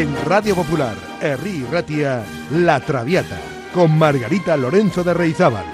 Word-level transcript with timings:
En 0.00 0.16
Radio 0.24 0.54
Popular, 0.54 0.94
Herri 1.20 1.62
Ratia, 1.70 2.24
La 2.52 2.80
Traviata, 2.80 3.38
con 3.74 3.98
Margarita 3.98 4.56
Lorenzo 4.56 5.04
de 5.04 5.12
Reizábal. 5.12 5.66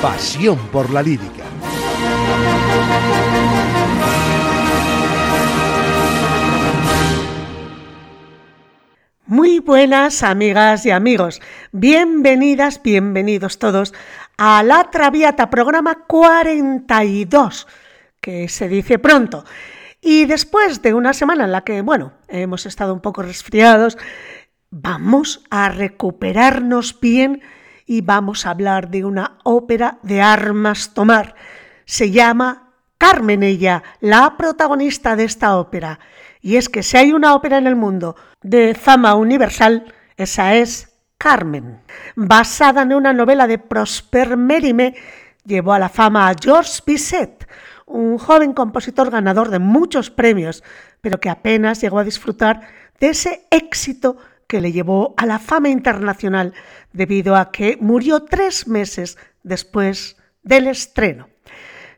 Pasión 0.00 0.68
por 0.70 0.88
la 0.90 1.02
lírica. 1.02 1.42
Muy 9.26 9.58
buenas 9.58 10.22
amigas 10.22 10.86
y 10.86 10.92
amigos, 10.92 11.42
bienvenidas, 11.72 12.80
bienvenidos 12.80 13.58
todos 13.58 13.92
a 14.36 14.62
La 14.62 14.92
Traviata, 14.92 15.50
programa 15.50 16.04
42, 16.06 17.66
que 18.26 18.48
se 18.48 18.68
dice 18.68 18.98
pronto. 18.98 19.44
Y 20.00 20.24
después 20.24 20.82
de 20.82 20.94
una 20.94 21.12
semana 21.12 21.44
en 21.44 21.52
la 21.52 21.62
que, 21.62 21.80
bueno, 21.80 22.12
hemos 22.26 22.66
estado 22.66 22.92
un 22.92 23.00
poco 23.00 23.22
resfriados, 23.22 23.96
vamos 24.68 25.44
a 25.48 25.68
recuperarnos 25.68 26.98
bien 26.98 27.40
y 27.86 28.00
vamos 28.00 28.44
a 28.44 28.50
hablar 28.50 28.90
de 28.90 29.04
una 29.04 29.38
ópera 29.44 30.00
de 30.02 30.22
armas 30.22 30.92
tomar. 30.92 31.36
Se 31.84 32.10
llama 32.10 32.72
Carmen 32.98 33.44
ella, 33.44 33.84
la 34.00 34.36
protagonista 34.36 35.14
de 35.14 35.22
esta 35.22 35.56
ópera. 35.56 36.00
Y 36.40 36.56
es 36.56 36.68
que 36.68 36.82
si 36.82 36.96
hay 36.96 37.12
una 37.12 37.32
ópera 37.32 37.58
en 37.58 37.68
el 37.68 37.76
mundo 37.76 38.16
de 38.42 38.74
fama 38.74 39.14
universal, 39.14 39.94
esa 40.16 40.56
es 40.56 40.98
Carmen. 41.16 41.80
Basada 42.16 42.82
en 42.82 42.92
una 42.92 43.12
novela 43.12 43.46
de 43.46 43.60
Prosper 43.60 44.36
Mérimée, 44.36 44.96
llevó 45.44 45.74
a 45.74 45.78
la 45.78 45.88
fama 45.88 46.28
a 46.28 46.34
Georges 46.34 46.82
Bizet, 46.84 47.46
un 47.86 48.18
joven 48.18 48.52
compositor 48.52 49.10
ganador 49.10 49.50
de 49.50 49.58
muchos 49.58 50.10
premios, 50.10 50.62
pero 51.00 51.20
que 51.20 51.30
apenas 51.30 51.80
llegó 51.80 51.98
a 51.98 52.04
disfrutar 52.04 52.60
de 53.00 53.10
ese 53.10 53.46
éxito 53.50 54.16
que 54.46 54.60
le 54.60 54.72
llevó 54.72 55.14
a 55.16 55.26
la 55.26 55.38
fama 55.38 55.68
internacional 55.68 56.52
debido 56.92 57.36
a 57.36 57.50
que 57.50 57.78
murió 57.80 58.24
tres 58.24 58.66
meses 58.68 59.18
después 59.42 60.16
del 60.42 60.66
estreno. 60.66 61.28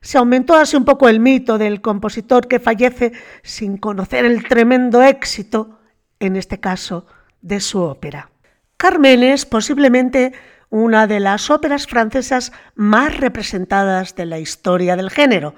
Se 0.00 0.18
aumentó 0.18 0.54
así 0.54 0.76
un 0.76 0.84
poco 0.84 1.08
el 1.08 1.20
mito 1.20 1.58
del 1.58 1.80
compositor 1.80 2.46
que 2.46 2.60
fallece 2.60 3.12
sin 3.42 3.76
conocer 3.76 4.24
el 4.24 4.46
tremendo 4.46 5.02
éxito, 5.02 5.80
en 6.20 6.36
este 6.36 6.60
caso, 6.60 7.06
de 7.42 7.60
su 7.60 7.80
ópera. 7.80 8.30
Carmen 8.76 9.22
es 9.22 9.44
posiblemente 9.44 10.32
una 10.70 11.06
de 11.06 11.20
las 11.20 11.50
óperas 11.50 11.86
francesas 11.86 12.52
más 12.74 13.16
representadas 13.16 14.14
de 14.14 14.26
la 14.26 14.38
historia 14.38 14.96
del 14.96 15.10
género. 15.10 15.54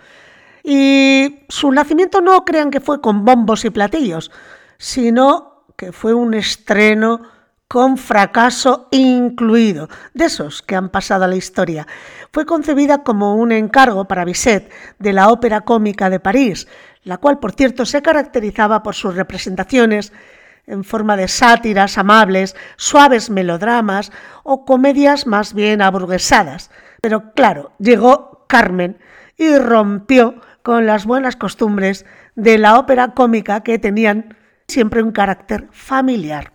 Y 0.63 1.41
su 1.49 1.73
nacimiento 1.73 2.21
no 2.21 2.45
crean 2.45 2.71
que 2.71 2.81
fue 2.81 3.01
con 3.01 3.25
bombos 3.25 3.65
y 3.65 3.71
platillos, 3.71 4.31
sino 4.79 5.65
que 5.77 5.93
fue 5.93 6.15
un 6.15 6.35
estreno 6.35 7.23
con 7.67 7.99
fracaso 7.99 8.89
incluido, 8.91 9.89
de 10.13 10.25
esos 10.25 10.61
que 10.61 10.75
han 10.75 10.89
pasado 10.89 11.25
a 11.25 11.29
la 11.29 11.37
historia. 11.37 11.87
Fue 12.33 12.45
concebida 12.45 13.05
como 13.05 13.37
un 13.37 13.53
encargo 13.53 14.07
para 14.07 14.25
Bizet 14.25 14.71
de 14.99 15.13
la 15.13 15.29
Ópera 15.29 15.61
Cómica 15.61 16.11
de 16.11 16.19
París, 16.19 16.67
la 17.05 17.19
cual, 17.19 17.39
por 17.39 17.53
cierto, 17.53 17.87
se 17.87 18.03
caracterizaba 18.03 18.83
por 18.83 18.97
sus 18.97 19.15
representaciones 19.15 20.13
en 20.67 20.85
forma 20.85 21.17
de 21.17 21.29
sátiras 21.29 21.99
amables, 21.99 22.57
suaves 22.77 23.31
melodramas 23.31 24.13
o 24.43 24.65
comedias 24.65 25.27
más 25.27 25.55
bien 25.55 25.83
aburguesadas. 25.83 26.71
Pero 27.01 27.33
claro, 27.33 27.73
llegó 27.79 28.45
Carmen 28.49 28.99
y 29.37 29.57
rompió 29.57 30.41
con 30.63 30.87
las 30.87 31.07
buenas 31.07 31.37
costumbres 31.37 32.05
de 32.35 32.59
la 32.59 32.79
ópera 32.79 33.15
cómica 33.15 33.63
que 33.63 33.79
tenían 33.79 34.37
siempre 34.69 35.03
un 35.03 35.13
carácter 35.13 35.69
familiar. 35.73 36.53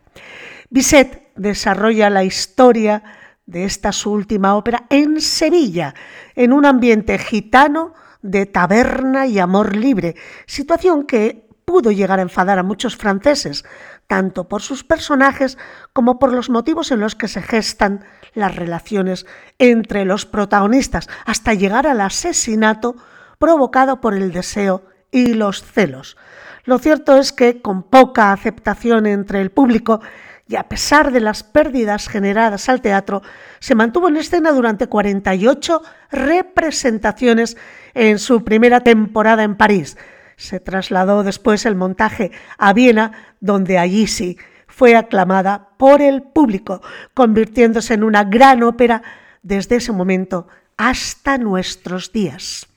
Bizet 0.69 1.31
desarrolla 1.35 2.09
la 2.09 2.23
historia 2.23 3.03
de 3.45 3.65
esta 3.65 3.91
su 3.91 4.11
última 4.11 4.55
ópera 4.55 4.85
en 4.89 5.21
Sevilla, 5.21 5.93
en 6.35 6.53
un 6.53 6.65
ambiente 6.65 7.17
gitano 7.17 7.93
de 8.21 8.45
taberna 8.45 9.27
y 9.27 9.37
amor 9.39 9.75
libre, 9.75 10.15
situación 10.47 11.05
que 11.05 11.47
pudo 11.65 11.91
llegar 11.91 12.19
a 12.19 12.23
enfadar 12.23 12.57
a 12.57 12.63
muchos 12.63 12.95
franceses, 12.95 13.65
tanto 14.07 14.47
por 14.47 14.61
sus 14.61 14.83
personajes 14.83 15.57
como 15.93 16.19
por 16.19 16.31
los 16.31 16.49
motivos 16.49 16.91
en 16.91 16.99
los 16.99 17.15
que 17.15 17.27
se 17.27 17.41
gestan 17.41 18.05
las 18.33 18.55
relaciones 18.55 19.25
entre 19.57 20.05
los 20.05 20.25
protagonistas, 20.25 21.09
hasta 21.25 21.53
llegar 21.53 21.87
al 21.87 22.01
asesinato 22.01 22.95
provocado 23.39 24.01
por 24.01 24.13
el 24.13 24.31
deseo 24.31 24.83
y 25.11 25.33
los 25.33 25.63
celos. 25.63 26.17
Lo 26.65 26.79
cierto 26.79 27.15
es 27.15 27.31
que, 27.31 27.61
con 27.61 27.83
poca 27.83 28.31
aceptación 28.31 29.05
entre 29.05 29.41
el 29.41 29.51
público, 29.51 30.01
y 30.47 30.57
a 30.57 30.69
pesar 30.69 31.11
de 31.11 31.21
las 31.21 31.43
pérdidas 31.43 32.07
generadas 32.07 32.69
al 32.69 32.81
teatro, 32.81 33.21
se 33.59 33.73
mantuvo 33.73 34.09
en 34.09 34.17
escena 34.17 34.51
durante 34.51 34.87
48 34.87 35.81
representaciones 36.11 37.57
en 37.93 38.19
su 38.19 38.43
primera 38.43 38.81
temporada 38.81 39.43
en 39.43 39.55
París. 39.55 39.97
Se 40.37 40.59
trasladó 40.59 41.23
después 41.23 41.65
el 41.65 41.75
montaje 41.75 42.31
a 42.57 42.73
Viena, 42.73 43.11
donde 43.39 43.77
allí 43.77 44.07
sí 44.07 44.37
fue 44.67 44.95
aclamada 44.95 45.69
por 45.77 46.01
el 46.01 46.21
público, 46.21 46.81
convirtiéndose 47.13 47.93
en 47.93 48.03
una 48.03 48.25
gran 48.25 48.63
ópera 48.63 49.01
desde 49.41 49.77
ese 49.77 49.91
momento 49.91 50.47
hasta 50.75 51.37
nuestros 51.37 52.11
días. 52.11 52.67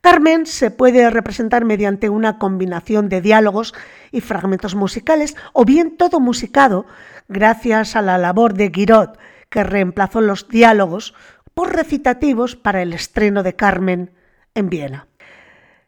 Carmen 0.00 0.46
se 0.46 0.70
puede 0.70 1.10
representar 1.10 1.66
mediante 1.66 2.08
una 2.08 2.38
combinación 2.38 3.10
de 3.10 3.20
diálogos 3.20 3.74
y 4.10 4.22
fragmentos 4.22 4.74
musicales 4.74 5.36
o 5.52 5.66
bien 5.66 5.98
todo 5.98 6.18
musicado 6.18 6.86
gracias 7.28 7.94
a 7.94 8.00
la 8.00 8.16
labor 8.16 8.54
de 8.54 8.70
Guiraud, 8.70 9.10
que 9.50 9.62
reemplazó 9.62 10.22
los 10.22 10.48
diálogos 10.48 11.12
por 11.52 11.76
recitativos 11.76 12.56
para 12.56 12.80
el 12.80 12.94
estreno 12.94 13.42
de 13.42 13.54
Carmen 13.54 14.12
en 14.54 14.70
Viena. 14.70 15.08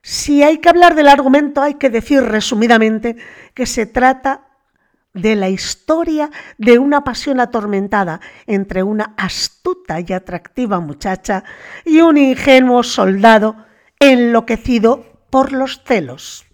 Si 0.02 0.42
hay 0.42 0.58
que 0.58 0.68
hablar 0.68 0.94
del 0.94 1.08
argumento, 1.08 1.62
hay 1.62 1.76
que 1.76 1.88
decir 1.88 2.22
resumidamente 2.22 3.16
que 3.54 3.64
se 3.64 3.86
trata 3.86 4.47
de 5.14 5.36
la 5.36 5.48
historia 5.48 6.30
de 6.58 6.78
una 6.78 7.04
pasión 7.04 7.40
atormentada 7.40 8.20
entre 8.46 8.82
una 8.82 9.14
astuta 9.16 10.00
y 10.00 10.12
atractiva 10.12 10.80
muchacha 10.80 11.44
y 11.84 12.00
un 12.00 12.18
ingenuo 12.18 12.82
soldado 12.82 13.56
enloquecido 13.98 15.06
por 15.30 15.52
los 15.52 15.82
celos 15.84 16.48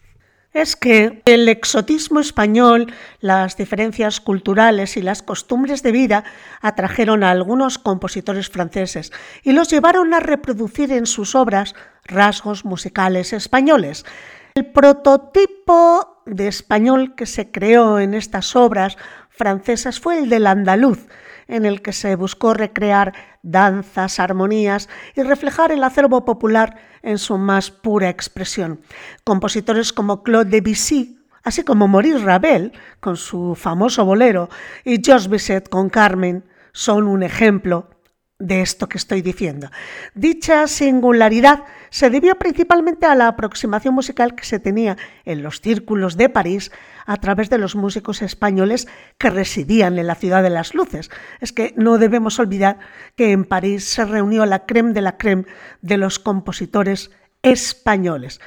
es 0.55 0.77
que 0.77 1.21
el 1.25 1.49
exotismo 1.49 2.21
español, 2.21 2.93
las 3.21 3.57
diferencias 3.57 4.21
culturales 4.21 4.97
y 4.97 5.03
las 5.03 5.23
costumbres 5.23 5.83
de 5.83 5.91
vida 5.91 6.25
atrajeron 6.61 7.25
a 7.25 7.33
algunos 7.33 7.79
compositores 7.79 8.49
franceses 8.49 9.13
y 9.43 9.53
los 9.53 9.69
llevaron 9.69 10.15
a 10.15 10.21
reproducir 10.21 10.93
en 10.93 11.07
sus 11.07 11.35
obras 11.35 11.75
rasgos 12.05 12.65
musicales 12.65 13.33
españoles. 13.33 14.07
El 14.57 14.67
prototipo 14.67 16.23
de 16.27 16.47
español 16.47 17.17
que 17.17 17.27
se 17.27 17.51
creó 17.51 17.99
en 17.99 18.15
estas 18.15 18.55
obras 18.55 18.97
francesas 19.29 19.99
fue 19.99 20.17
el 20.17 20.29
del 20.29 20.47
andaluz, 20.47 21.09
en 21.49 21.67
el 21.67 21.83
que 21.83 21.93
se 21.93 22.15
buscó 22.15 22.55
recrear 22.55 23.15
danzas, 23.43 24.21
armonías 24.21 24.89
y 25.17 25.23
reflejar 25.23 25.73
el 25.73 25.83
acervo 25.83 26.25
popular 26.25 26.77
en 27.03 27.19
su 27.19 27.37
más 27.37 27.73
pura 27.73 28.09
expresión. 28.09 28.81
Compositores 29.25 29.93
como 29.93 30.23
Claude 30.23 30.51
Debussy, 30.51 31.19
así 31.43 31.65
como 31.65 31.89
Maurice 31.89 32.19
Ravel 32.19 32.75
con 33.01 33.17
su 33.17 33.57
famoso 33.57 34.05
bolero 34.05 34.51
y 34.85 35.03
Georges 35.05 35.29
Bizet 35.29 35.69
con 35.69 35.91
Carmen 35.91 36.45
son 36.71 37.09
un 37.09 37.25
ejemplo 37.25 37.91
de 38.39 38.63
esto 38.63 38.89
que 38.89 38.99
estoy 38.99 39.23
diciendo. 39.23 39.71
Dicha 40.15 40.67
singularidad 40.67 41.65
se 41.91 42.11
debió 42.11 42.37
principalmente 42.37 43.07
a 43.07 43.15
la 43.15 43.29
aproximación 43.29 43.95
musical 43.95 44.35
que 44.35 44.45
se 44.45 44.59
tenía 44.59 44.97
en 45.25 45.43
los 45.43 45.61
círculos 45.61 46.17
de 46.17 46.29
París 46.29 46.73
a 47.07 47.17
través 47.19 47.49
de 47.49 47.59
los 47.59 47.77
músicos 47.77 48.23
españoles 48.23 48.89
que 49.19 49.31
residían 49.31 49.99
en 49.99 50.09
la 50.09 50.17
ciudad 50.17 50.43
de 50.43 50.51
las 50.51 50.75
luces. 50.75 51.11
Es 51.41 51.53
que 51.53 51.75
no 51.77 51.99
debemos 51.99 52.39
olvidar 52.41 52.79
que 53.15 53.31
en 53.31 53.45
París 53.45 53.85
se 53.85 54.05
reunió 54.05 54.47
la 54.47 54.67
creme 54.67 54.93
de 54.93 55.03
la 55.03 55.17
creme 55.17 55.45
de 55.81 55.97
los 55.97 56.19
compositores 56.19 57.13
españoles, 57.43 58.41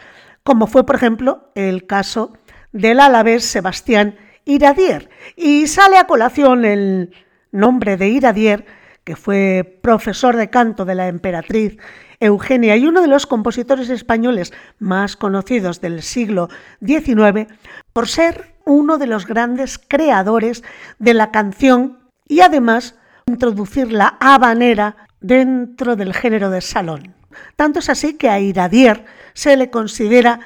como 0.44 0.68
fue, 0.68 0.86
por 0.86 0.96
ejemplo, 0.96 1.52
el 1.56 1.86
caso 1.88 2.34
del 2.74 3.00
alavés 3.00 3.46
Sebastián 3.46 4.16
Iradier. 4.44 5.10
Y 5.36 5.68
sale 5.68 5.98
a 5.98 6.08
colación 6.08 6.66
el 6.66 7.14
nombre 7.52 7.96
de 7.98 8.10
Iradier, 8.10 8.66
que 9.08 9.16
fue 9.16 9.80
profesor 9.82 10.36
de 10.36 10.50
canto 10.50 10.84
de 10.84 10.94
la 10.94 11.08
emperatriz 11.08 11.78
Eugenia 12.20 12.76
y 12.76 12.86
uno 12.88 13.02
de 13.02 13.08
los 13.08 13.26
compositores 13.26 13.90
españoles 13.90 14.52
más 14.80 15.16
conocidos 15.16 15.80
del 15.80 16.02
siglo 16.02 16.50
XIX, 16.86 17.48
por 17.94 18.10
ser 18.10 18.56
uno 18.66 18.98
de 18.98 19.08
los 19.08 19.26
grandes 19.26 19.78
creadores 19.80 20.62
de 21.00 21.14
la 21.14 21.32
canción 21.32 22.00
y 22.28 22.42
además 22.42 22.96
introducir 23.28 23.94
la 23.94 24.18
habanera 24.20 24.98
dentro 25.22 25.96
del 25.96 26.14
género 26.14 26.50
de 26.50 26.60
salón. 26.60 27.16
Tanto 27.56 27.80
es 27.80 27.90
así 27.90 28.16
que 28.16 28.28
a 28.28 28.42
Iradier 28.42 29.06
se 29.32 29.56
le 29.56 29.70
considera 29.70 30.42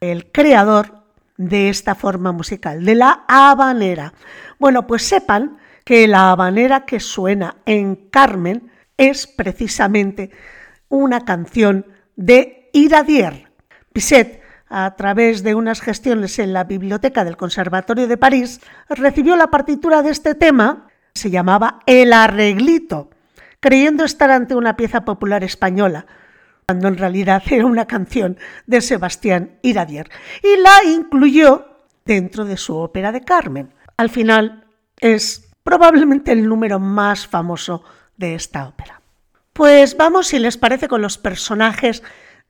el 0.00 0.32
creador 0.32 1.04
de 1.36 1.68
esta 1.68 1.94
forma 1.94 2.32
musical, 2.32 2.86
de 2.86 2.94
la 2.94 3.26
habanera. 3.28 4.14
Bueno, 4.58 4.86
pues 4.86 5.02
sepan 5.02 5.58
que 5.88 6.06
la 6.06 6.32
habanera 6.32 6.84
que 6.84 7.00
suena 7.00 7.56
en 7.64 7.96
Carmen 8.10 8.70
es 8.98 9.26
precisamente 9.26 10.30
una 10.90 11.24
canción 11.24 11.86
de 12.14 12.68
Iradier. 12.74 13.50
Bizet, 13.94 14.42
a 14.68 14.94
través 14.96 15.42
de 15.42 15.54
unas 15.54 15.80
gestiones 15.80 16.38
en 16.40 16.52
la 16.52 16.64
biblioteca 16.64 17.24
del 17.24 17.38
Conservatorio 17.38 18.06
de 18.06 18.18
París, 18.18 18.60
recibió 18.90 19.34
la 19.34 19.46
partitura 19.46 20.02
de 20.02 20.10
este 20.10 20.34
tema, 20.34 20.90
se 21.14 21.30
llamaba 21.30 21.80
El 21.86 22.12
arreglito, 22.12 23.08
creyendo 23.58 24.04
estar 24.04 24.30
ante 24.30 24.54
una 24.54 24.76
pieza 24.76 25.06
popular 25.06 25.42
española, 25.42 26.04
cuando 26.66 26.88
en 26.88 26.98
realidad 26.98 27.42
era 27.50 27.64
una 27.64 27.86
canción 27.86 28.36
de 28.66 28.82
Sebastián 28.82 29.52
Iradier, 29.62 30.10
y 30.42 30.60
la 30.60 30.84
incluyó 30.84 31.64
dentro 32.04 32.44
de 32.44 32.58
su 32.58 32.76
ópera 32.76 33.10
de 33.10 33.22
Carmen. 33.22 33.72
Al 33.96 34.10
final 34.10 34.66
es 35.00 35.47
probablemente 35.68 36.32
el 36.32 36.48
número 36.48 36.78
más 36.78 37.26
famoso 37.26 37.84
de 38.16 38.34
esta 38.34 38.66
ópera. 38.66 39.02
Pues 39.52 39.98
vamos, 39.98 40.28
si 40.28 40.38
les 40.38 40.56
parece, 40.56 40.88
con 40.88 41.02
los 41.02 41.18
personajes 41.18 42.02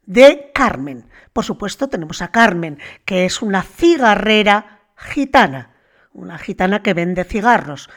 de 0.07 0.53
Carmen. 0.55 1.05
Por 1.33 1.45
supuesto, 1.45 1.89
tenemos 1.89 2.23
a 2.23 2.31
Carmen, 2.31 2.79
que 3.05 3.25
es 3.25 3.43
una 3.43 3.65
cigarrera 3.65 4.83
gitana, 4.95 5.73
una 6.13 6.39
gitana 6.39 6.81
que 6.81 6.95
vende 6.95 7.25
cigarros. 7.25 7.91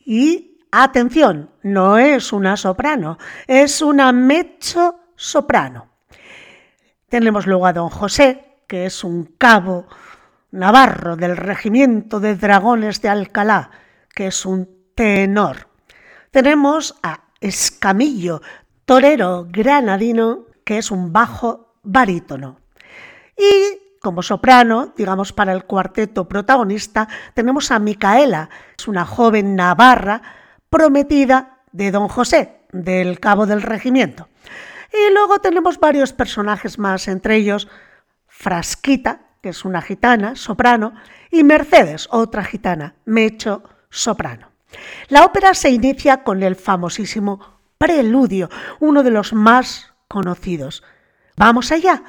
Y 0.00 0.58
atención, 0.70 1.48
no 1.62 1.96
es 1.96 2.34
una 2.34 2.58
soprano, 2.58 3.16
es 3.46 3.80
una 3.80 4.12
mecho 4.12 5.00
soprano. 5.16 5.88
Tenemos 7.08 7.46
luego 7.46 7.64
a 7.64 7.72
don 7.72 7.88
José, 7.88 8.44
que 8.66 8.84
es 8.84 9.02
un 9.02 9.24
cabo 9.38 9.86
navarro 10.50 11.16
del 11.16 11.38
regimiento 11.38 12.20
de 12.20 12.36
dragones 12.36 13.00
de 13.00 13.08
Alcalá, 13.08 13.70
que 14.18 14.26
es 14.26 14.44
un 14.44 14.68
tenor. 14.96 15.68
Tenemos 16.32 16.96
a 17.04 17.20
Escamillo, 17.40 18.42
torero 18.84 19.46
granadino, 19.48 20.46
que 20.64 20.78
es 20.78 20.90
un 20.90 21.12
bajo 21.12 21.76
barítono. 21.84 22.58
Y 23.36 23.78
como 24.00 24.24
soprano, 24.24 24.92
digamos 24.96 25.32
para 25.32 25.52
el 25.52 25.66
cuarteto 25.66 26.28
protagonista, 26.28 27.06
tenemos 27.32 27.70
a 27.70 27.78
Micaela, 27.78 28.50
es 28.76 28.88
una 28.88 29.06
joven 29.06 29.54
navarra 29.54 30.20
prometida 30.68 31.60
de 31.70 31.92
don 31.92 32.08
José, 32.08 32.62
del 32.72 33.20
cabo 33.20 33.46
del 33.46 33.62
regimiento. 33.62 34.26
Y 34.92 35.14
luego 35.14 35.38
tenemos 35.38 35.78
varios 35.78 36.12
personajes 36.12 36.76
más, 36.76 37.06
entre 37.06 37.36
ellos 37.36 37.68
Frasquita, 38.26 39.28
que 39.40 39.50
es 39.50 39.64
una 39.64 39.80
gitana, 39.80 40.34
soprano, 40.34 40.92
y 41.30 41.44
Mercedes, 41.44 42.08
otra 42.10 42.42
gitana, 42.42 42.96
mecho, 43.04 43.62
soprano. 43.90 44.50
La 45.08 45.24
ópera 45.24 45.54
se 45.54 45.70
inicia 45.70 46.22
con 46.22 46.42
el 46.42 46.56
famosísimo 46.56 47.58
Preludio, 47.78 48.50
uno 48.80 49.02
de 49.02 49.10
los 49.10 49.32
más 49.32 49.94
conocidos. 50.08 50.82
Vamos 51.36 51.70
allá. 51.70 52.02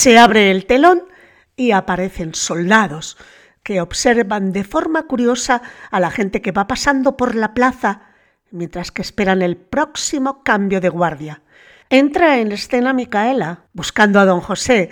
Se 0.00 0.16
abre 0.16 0.50
el 0.50 0.64
telón 0.64 1.02
y 1.56 1.72
aparecen 1.72 2.34
soldados 2.34 3.18
que 3.62 3.82
observan 3.82 4.50
de 4.50 4.64
forma 4.64 5.02
curiosa 5.02 5.60
a 5.90 6.00
la 6.00 6.10
gente 6.10 6.40
que 6.40 6.52
va 6.52 6.66
pasando 6.66 7.18
por 7.18 7.34
la 7.34 7.52
plaza 7.52 8.00
mientras 8.50 8.92
que 8.92 9.02
esperan 9.02 9.42
el 9.42 9.58
próximo 9.58 10.42
cambio 10.42 10.80
de 10.80 10.88
guardia. 10.88 11.42
Entra 11.90 12.38
en 12.38 12.50
escena 12.50 12.94
Micaela 12.94 13.64
buscando 13.74 14.20
a 14.20 14.24
don 14.24 14.40
José, 14.40 14.88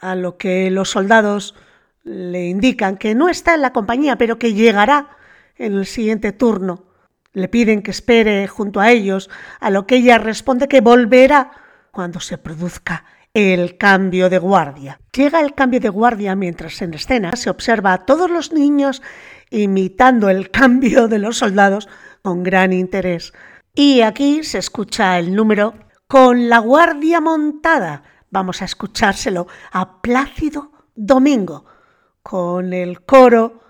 a 0.00 0.14
lo 0.14 0.38
que 0.38 0.70
los 0.70 0.88
soldados 0.88 1.54
le 2.02 2.46
indican 2.46 2.96
que 2.96 3.14
no 3.14 3.28
está 3.28 3.56
en 3.56 3.60
la 3.60 3.74
compañía, 3.74 4.16
pero 4.16 4.38
que 4.38 4.54
llegará 4.54 5.18
en 5.58 5.74
el 5.74 5.84
siguiente 5.84 6.32
turno. 6.32 6.86
Le 7.34 7.48
piden 7.48 7.82
que 7.82 7.90
espere 7.90 8.48
junto 8.48 8.80
a 8.80 8.90
ellos, 8.90 9.28
a 9.60 9.68
lo 9.68 9.86
que 9.86 9.96
ella 9.96 10.16
responde 10.16 10.66
que 10.66 10.80
volverá 10.80 11.50
cuando 11.90 12.20
se 12.20 12.38
produzca 12.38 13.04
el 13.36 13.76
cambio 13.76 14.30
de 14.30 14.38
guardia. 14.38 14.98
Llega 15.12 15.40
el 15.40 15.54
cambio 15.54 15.78
de 15.78 15.90
guardia 15.90 16.34
mientras 16.34 16.80
en 16.80 16.94
escena 16.94 17.36
se 17.36 17.50
observa 17.50 17.92
a 17.92 18.06
todos 18.06 18.30
los 18.30 18.50
niños 18.50 19.02
imitando 19.50 20.30
el 20.30 20.50
cambio 20.50 21.06
de 21.06 21.18
los 21.18 21.36
soldados 21.36 21.86
con 22.22 22.42
gran 22.42 22.72
interés. 22.72 23.34
Y 23.74 24.00
aquí 24.00 24.42
se 24.42 24.56
escucha 24.56 25.18
el 25.18 25.34
número 25.34 25.74
con 26.06 26.48
la 26.48 26.60
guardia 26.60 27.20
montada. 27.20 28.04
Vamos 28.30 28.62
a 28.62 28.64
escuchárselo 28.64 29.48
a 29.70 30.00
Plácido 30.00 30.72
Domingo 30.94 31.66
con 32.22 32.72
el 32.72 33.02
coro 33.02 33.60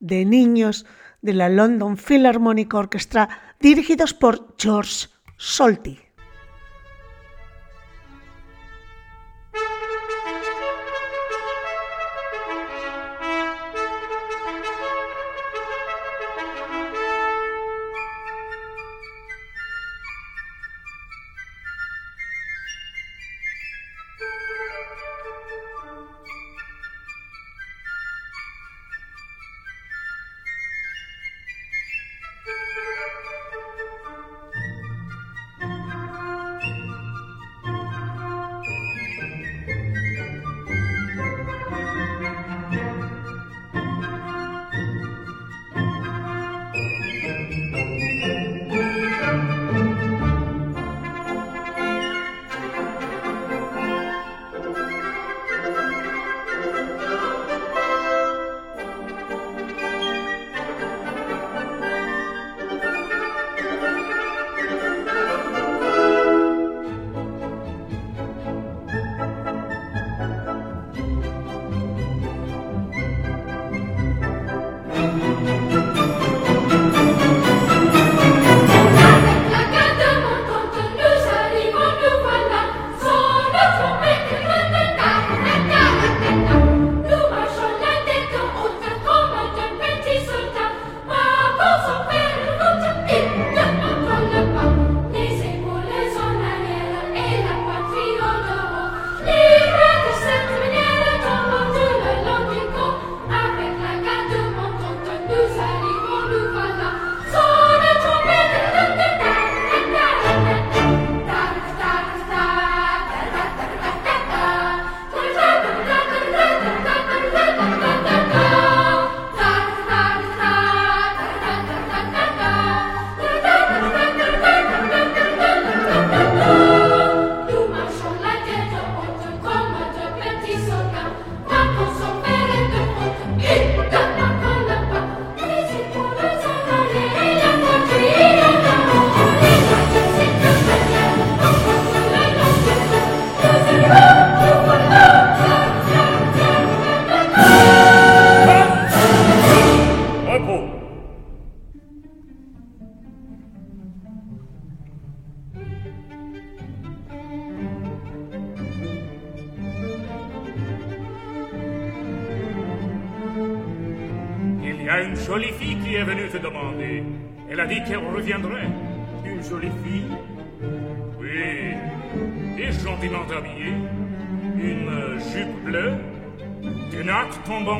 de 0.00 0.26
niños 0.26 0.84
de 1.22 1.32
la 1.32 1.48
London 1.48 1.96
Philharmonic 1.96 2.74
Orchestra 2.74 3.56
dirigidos 3.58 4.12
por 4.12 4.54
George 4.58 5.08
Solti. 5.38 6.03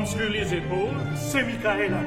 sur 0.05 0.29
les 0.29 0.53
épaules, 0.53 1.01
c'est 1.15 1.43
Michaela. 1.43 2.01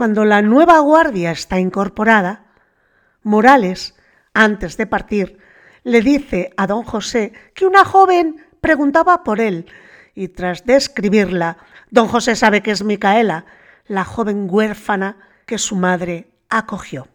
Cuando 0.00 0.24
la 0.24 0.40
nueva 0.40 0.78
guardia 0.78 1.30
está 1.30 1.60
incorporada, 1.60 2.46
Morales, 3.22 3.94
antes 4.32 4.78
de 4.78 4.86
partir, 4.86 5.36
le 5.84 6.00
dice 6.00 6.54
a 6.56 6.66
don 6.66 6.84
José 6.84 7.34
que 7.52 7.66
una 7.66 7.84
joven 7.84 8.46
preguntaba 8.62 9.22
por 9.22 9.42
él 9.42 9.66
y 10.14 10.28
tras 10.28 10.64
describirla, 10.64 11.58
don 11.90 12.08
José 12.08 12.34
sabe 12.34 12.62
que 12.62 12.70
es 12.70 12.82
Micaela, 12.82 13.44
la 13.88 14.06
joven 14.06 14.46
huérfana 14.48 15.18
que 15.44 15.58
su 15.58 15.76
madre 15.76 16.30
acogió. 16.48 17.06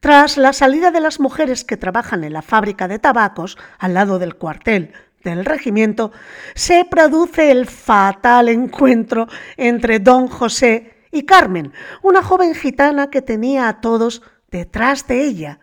Tras 0.00 0.38
la 0.38 0.54
salida 0.54 0.90
de 0.90 1.00
las 1.00 1.20
mujeres 1.20 1.64
que 1.64 1.76
trabajan 1.76 2.24
en 2.24 2.32
la 2.32 2.40
fábrica 2.40 2.88
de 2.88 2.98
tabacos, 2.98 3.58
al 3.78 3.92
lado 3.92 4.18
del 4.18 4.36
cuartel 4.36 4.94
del 5.22 5.44
regimiento, 5.44 6.12
se 6.54 6.86
produce 6.86 7.50
el 7.50 7.66
fatal 7.66 8.48
encuentro 8.48 9.28
entre 9.58 9.98
don 9.98 10.28
José 10.28 10.93
y 11.14 11.26
Carmen, 11.26 11.72
una 12.02 12.24
joven 12.24 12.56
gitana 12.56 13.08
que 13.08 13.22
tenía 13.22 13.68
a 13.68 13.80
todos 13.80 14.20
detrás 14.50 15.06
de 15.06 15.24
ella. 15.24 15.60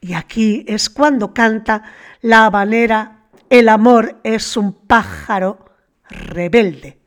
Y 0.00 0.14
aquí 0.14 0.64
es 0.66 0.88
cuando 0.88 1.34
canta 1.34 1.82
la 2.22 2.46
habanera 2.46 3.26
El 3.50 3.68
amor 3.68 4.18
es 4.24 4.56
un 4.56 4.72
pájaro 4.72 5.66
rebelde, 6.08 6.98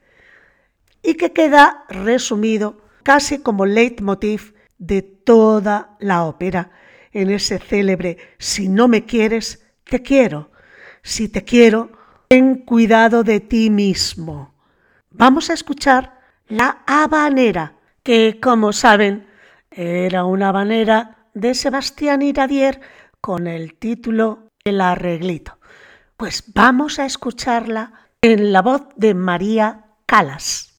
y 1.02 1.16
que 1.16 1.34
queda 1.34 1.86
resumido 1.90 2.78
casi 3.02 3.40
como 3.40 3.66
leitmotiv 3.66 4.54
de 4.78 5.02
toda 5.02 5.98
la 6.00 6.26
ópera 6.26 6.72
en 7.12 7.32
ese 7.32 7.58
célebre 7.58 8.18
Si 8.38 8.70
no 8.70 8.88
me 8.88 9.06
quieres, 9.06 9.66
te 9.84 10.04
quiero. 10.04 10.52
Si 11.02 11.28
te 11.28 11.44
quiero, 11.44 11.92
ten 12.28 12.66
cuidado 12.66 13.24
de 13.24 13.40
ti 13.40 13.72
mismo. 13.72 14.54
Vamos 15.10 15.50
a 15.50 15.54
escuchar 15.54 16.13
la 16.48 16.84
Habanera, 16.86 17.76
que 18.04 18.40
como 18.42 18.74
saben 18.74 19.28
era 19.72 20.26
una 20.26 20.50
habanera 20.50 21.30
de 21.34 21.56
Sebastián 21.56 22.22
Iradier 22.22 22.82
con 23.22 23.48
el 23.48 23.76
título 23.76 24.50
El 24.64 24.82
arreglito. 24.82 25.58
Pues 26.18 26.44
vamos 26.54 27.00
a 27.00 27.06
escucharla 27.06 28.10
en 28.22 28.52
la 28.52 28.62
voz 28.62 28.84
de 28.96 29.14
María 29.14 29.86
Calas. 30.06 30.74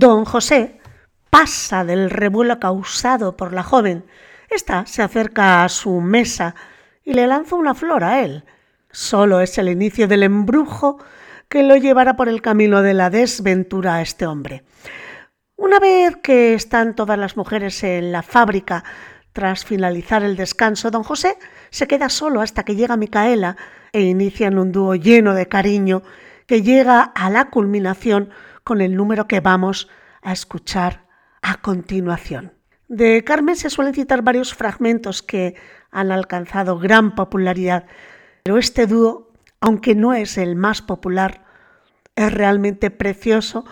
Don 0.00 0.24
José 0.24 0.80
pasa 1.28 1.84
del 1.84 2.08
revuelo 2.08 2.58
causado 2.58 3.36
por 3.36 3.52
la 3.52 3.62
joven. 3.62 4.06
Esta 4.48 4.86
se 4.86 5.02
acerca 5.02 5.62
a 5.62 5.68
su 5.68 6.00
mesa 6.00 6.54
y 7.04 7.12
le 7.12 7.26
lanza 7.26 7.56
una 7.56 7.74
flor 7.74 8.04
a 8.04 8.22
él. 8.22 8.44
Solo 8.90 9.42
es 9.42 9.58
el 9.58 9.68
inicio 9.68 10.08
del 10.08 10.22
embrujo 10.22 10.96
que 11.50 11.62
lo 11.62 11.76
llevará 11.76 12.16
por 12.16 12.30
el 12.30 12.40
camino 12.40 12.80
de 12.80 12.94
la 12.94 13.10
desventura 13.10 13.96
a 13.96 14.00
este 14.00 14.26
hombre. 14.26 14.64
Una 15.56 15.78
vez 15.78 16.16
que 16.22 16.54
están 16.54 16.94
todas 16.94 17.18
las 17.18 17.36
mujeres 17.36 17.84
en 17.84 18.10
la 18.10 18.22
fábrica, 18.22 18.84
tras 19.34 19.66
finalizar 19.66 20.22
el 20.22 20.34
descanso, 20.34 20.90
don 20.90 21.02
José 21.02 21.36
se 21.68 21.86
queda 21.86 22.08
solo 22.08 22.40
hasta 22.40 22.62
que 22.62 22.74
llega 22.74 22.96
Micaela 22.96 23.58
e 23.92 24.00
inician 24.00 24.58
un 24.58 24.72
dúo 24.72 24.94
lleno 24.94 25.34
de 25.34 25.46
cariño 25.46 26.02
que 26.46 26.62
llega 26.62 27.02
a 27.02 27.28
la 27.28 27.50
culminación 27.50 28.30
con 28.64 28.80
el 28.80 28.96
número 28.96 29.26
que 29.26 29.40
vamos 29.40 29.88
a 30.22 30.32
escuchar 30.32 31.06
a 31.42 31.60
continuación. 31.60 32.52
De 32.88 33.22
Carmen 33.24 33.56
se 33.56 33.70
suelen 33.70 33.94
citar 33.94 34.22
varios 34.22 34.54
fragmentos 34.54 35.22
que 35.22 35.54
han 35.90 36.10
alcanzado 36.10 36.78
gran 36.78 37.14
popularidad, 37.14 37.86
pero 38.42 38.58
este 38.58 38.86
dúo, 38.86 39.32
aunque 39.60 39.94
no 39.94 40.12
es 40.12 40.38
el 40.38 40.56
más 40.56 40.82
popular, 40.82 41.44
es 42.16 42.32
realmente 42.32 42.90
precioso 42.90 43.64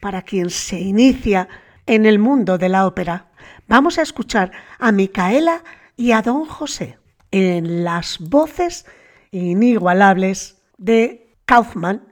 para 0.00 0.22
quien 0.22 0.50
se 0.50 0.80
inicia 0.80 1.48
en 1.86 2.06
el 2.06 2.18
mundo 2.18 2.58
de 2.58 2.68
la 2.68 2.86
ópera. 2.86 3.30
Vamos 3.68 3.98
a 3.98 4.02
escuchar 4.02 4.52
a 4.78 4.90
Micaela 4.92 5.62
y 5.96 6.12
a 6.12 6.22
Don 6.22 6.44
José 6.46 6.98
en 7.30 7.84
las 7.84 8.18
voces 8.18 8.86
inigualables 9.30 10.62
de 10.78 11.34
Kaufman, 11.46 12.11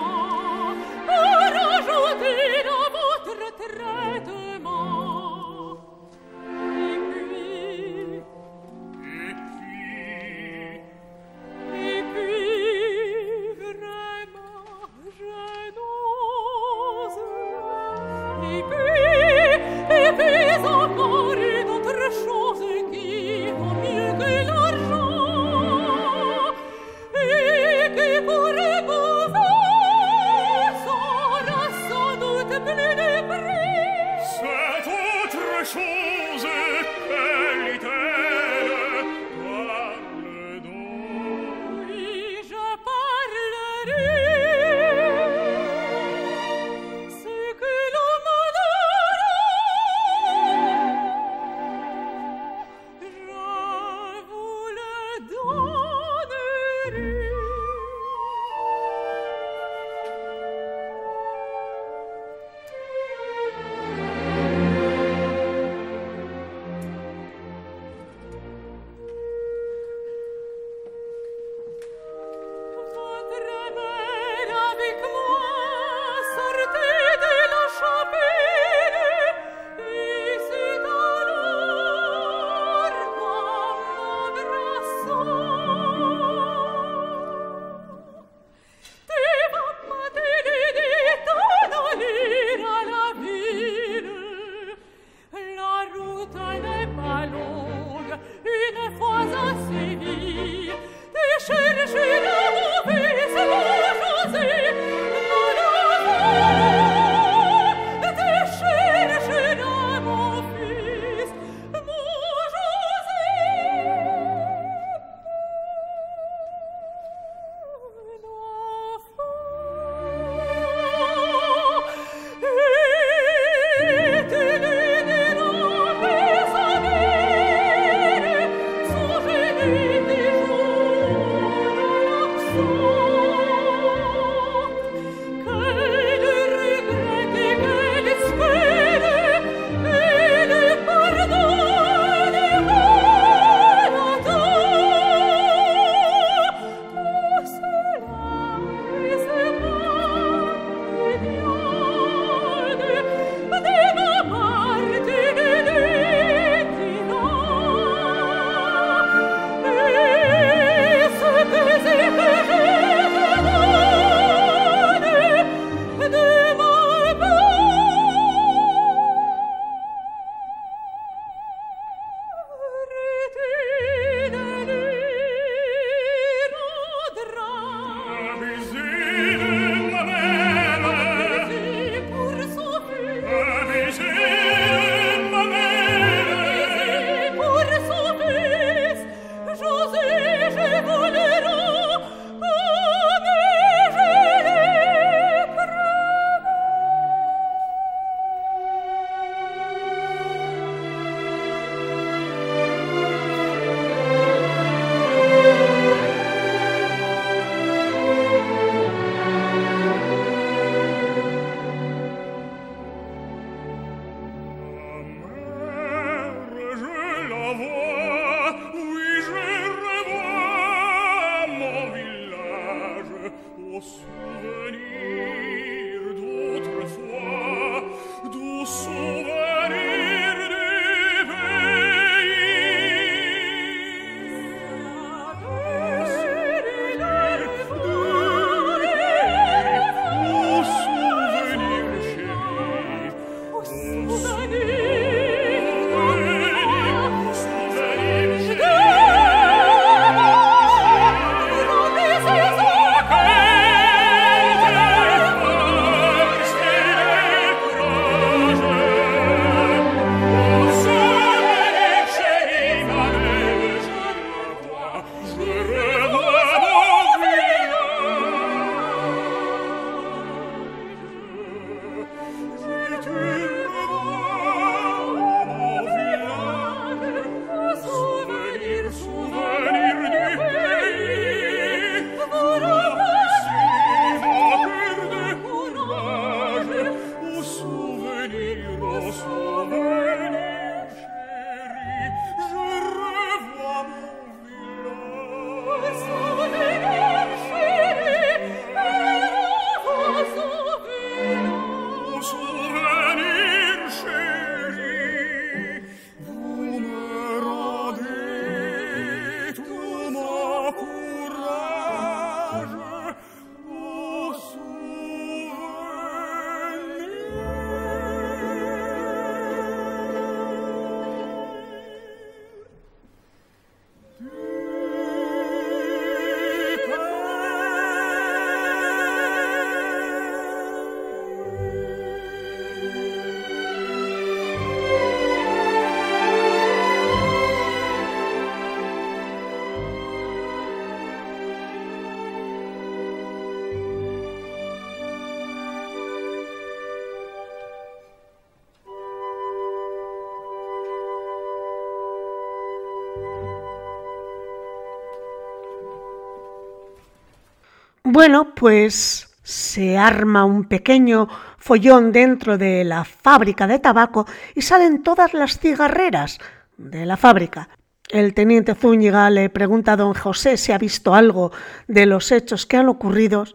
Bueno, 358.13 358.53
pues 358.55 359.29
se 359.41 359.97
arma 359.97 360.43
un 360.43 360.65
pequeño 360.65 361.29
follón 361.57 362.11
dentro 362.11 362.57
de 362.57 362.83
la 362.83 363.05
fábrica 363.05 363.67
de 363.67 363.79
tabaco 363.79 364.25
y 364.53 364.63
salen 364.63 365.01
todas 365.01 365.33
las 365.33 365.59
cigarreras 365.59 366.37
de 366.75 367.05
la 367.05 367.15
fábrica. 367.15 367.69
El 368.09 368.33
teniente 368.33 368.75
Zúñiga 368.75 369.29
le 369.29 369.49
pregunta 369.49 369.93
a 369.93 369.95
don 369.95 370.13
José 370.13 370.57
si 370.57 370.73
ha 370.73 370.77
visto 370.77 371.15
algo 371.15 371.53
de 371.87 372.05
los 372.05 372.33
hechos 372.33 372.65
que 372.65 372.75
han 372.75 372.89
ocurrido 372.89 373.45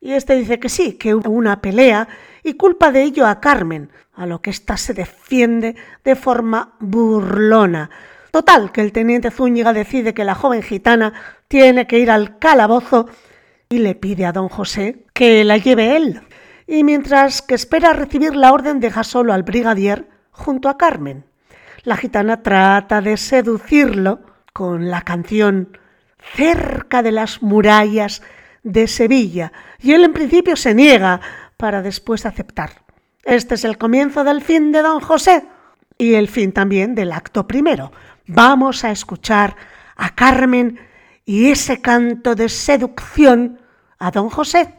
y 0.00 0.12
este 0.12 0.36
dice 0.36 0.58
que 0.58 0.70
sí, 0.70 0.94
que 0.94 1.14
hubo 1.14 1.30
una 1.30 1.60
pelea 1.60 2.08
y 2.42 2.54
culpa 2.54 2.90
de 2.90 3.02
ello 3.02 3.26
a 3.26 3.40
Carmen, 3.40 3.90
a 4.14 4.24
lo 4.24 4.40
que 4.40 4.48
ésta 4.48 4.78
se 4.78 4.94
defiende 4.94 5.76
de 6.02 6.16
forma 6.16 6.76
burlona. 6.80 7.90
Total, 8.30 8.72
que 8.72 8.80
el 8.80 8.92
teniente 8.92 9.30
Zúñiga 9.30 9.74
decide 9.74 10.14
que 10.14 10.24
la 10.24 10.34
joven 10.34 10.62
gitana 10.62 11.12
tiene 11.46 11.86
que 11.86 11.98
ir 11.98 12.10
al 12.10 12.38
calabozo 12.38 13.10
y 13.68 13.78
le 13.78 13.94
pide 13.94 14.26
a 14.26 14.32
don 14.32 14.48
José 14.48 15.04
que 15.12 15.44
la 15.44 15.56
lleve 15.56 15.96
él. 15.96 16.22
Y 16.66 16.84
mientras 16.84 17.42
que 17.42 17.54
espera 17.54 17.92
recibir 17.92 18.34
la 18.36 18.52
orden 18.52 18.80
deja 18.80 19.04
solo 19.04 19.32
al 19.32 19.42
brigadier 19.42 20.08
junto 20.30 20.68
a 20.68 20.76
Carmen. 20.76 21.24
La 21.82 21.96
gitana 21.96 22.42
trata 22.42 23.00
de 23.00 23.16
seducirlo 23.16 24.20
con 24.52 24.90
la 24.90 25.02
canción 25.02 25.78
Cerca 26.34 27.02
de 27.02 27.12
las 27.12 27.42
murallas 27.42 28.22
de 28.64 28.88
Sevilla 28.88 29.52
y 29.78 29.92
él 29.92 30.04
en 30.04 30.12
principio 30.12 30.56
se 30.56 30.74
niega 30.74 31.20
para 31.56 31.80
después 31.80 32.26
aceptar. 32.26 32.82
Este 33.22 33.54
es 33.54 33.64
el 33.64 33.78
comienzo 33.78 34.24
del 34.24 34.42
fin 34.42 34.72
de 34.72 34.82
don 34.82 35.00
José 35.00 35.44
y 35.96 36.14
el 36.14 36.28
fin 36.28 36.52
también 36.52 36.94
del 36.94 37.12
acto 37.12 37.46
primero. 37.46 37.92
Vamos 38.26 38.84
a 38.84 38.90
escuchar 38.90 39.56
a 39.96 40.14
Carmen 40.14 40.78
y 41.28 41.50
ese 41.50 41.82
canto 41.82 42.34
de 42.34 42.48
seducción 42.48 43.60
a 43.98 44.10
don 44.10 44.30
José. 44.30 44.78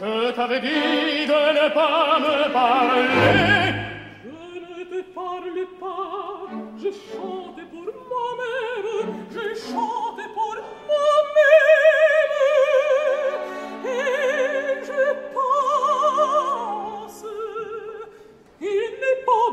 Je 0.00 0.32
t'avais 0.32 0.60
dit 0.60 1.26
de 1.26 1.32
ne 1.32 1.74
pas 1.74 2.18
me 2.20 2.52
parler. 2.52 3.74
Je 4.24 4.30
ne 4.30 4.84
te 4.84 5.02
parle 5.14 5.66
pas, 5.78 6.46
je 6.78 6.88
chante 6.90 7.60
pour 7.70 7.84
ma 8.10 8.26
mère, 8.40 8.86
je 9.30 9.60
chante 9.60 10.22
pour 10.34 10.56
ma 10.88 11.06
mère. 11.34 11.89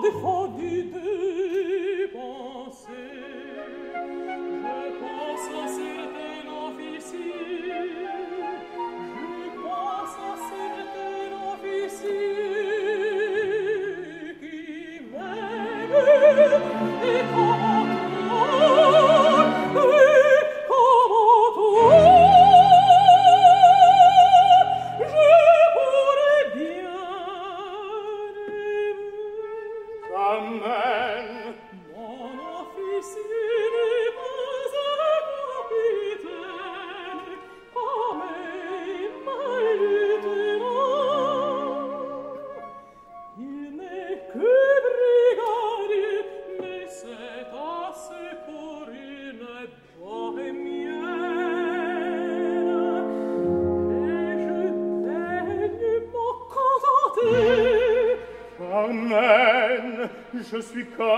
before. 0.02 0.37
Je 60.50 60.62
suis 60.62 60.86
comme 60.86 61.17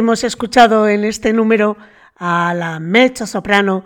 Hemos 0.00 0.24
escuchado 0.24 0.88
en 0.88 1.04
este 1.04 1.34
número 1.34 1.76
a 2.16 2.54
la 2.54 2.80
mecha 2.80 3.26
soprano 3.26 3.84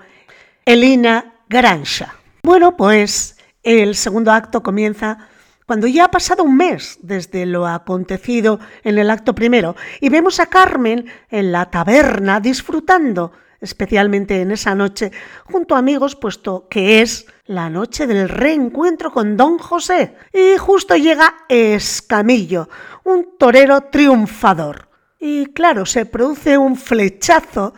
Elina 0.65 1.41
Gransha. 1.49 2.15
Bueno, 2.45 2.77
pues 2.77 3.37
el 3.65 3.97
segundo 3.97 4.31
acto 4.31 4.63
comienza 4.63 5.27
cuando 5.67 5.89
ya 5.89 6.05
ha 6.05 6.11
pasado 6.13 6.45
un 6.45 6.57
mes 6.57 7.01
desde 7.03 7.47
lo 7.47 7.67
acontecido 7.67 8.61
en 8.85 8.99
el 8.99 9.11
acto 9.11 9.35
primero 9.35 9.75
y 10.01 10.09
vemos 10.09 10.39
a 10.39 10.47
Carmen 10.47 11.07
en 11.31 11.51
la 11.51 11.69
taberna 11.69 12.39
disfrutando, 12.39 13.33
especialmente 13.61 14.41
en 14.41 14.53
esa 14.53 14.77
noche, 14.77 15.11
junto 15.47 15.75
a 15.75 15.79
amigos, 15.79 16.15
puesto 16.15 16.69
que 16.71 17.03
es 17.03 17.27
la 17.45 17.69
noche 17.71 18.07
del 18.07 18.29
reencuentro 18.29 19.11
con 19.11 19.37
don 19.37 19.59
José. 19.59 20.15
Y 20.33 20.59
justo 20.59 20.95
llega 20.95 21.35
Escamillo, 21.49 22.69
un 23.03 23.37
torero 23.37 23.81
triunfador. 23.91 24.94
Y 25.27 25.47
claro, 25.55 25.87
se 25.87 26.05
produce 26.05 26.59
un 26.59 26.77
flechazo 26.77 27.73